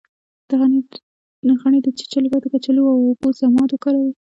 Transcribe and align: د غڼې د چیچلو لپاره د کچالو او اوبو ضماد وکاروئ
د 1.45 1.49
غڼې 1.61 1.79
د 1.83 1.87
چیچلو 1.97 2.23
لپاره 2.25 2.41
د 2.43 2.47
کچالو 2.53 2.83
او 2.93 2.97
اوبو 3.07 3.27
ضماد 3.41 3.69
وکاروئ 3.71 4.11